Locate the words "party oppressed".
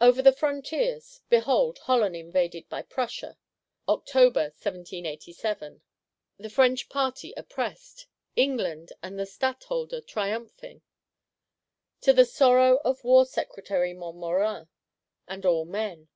6.88-8.06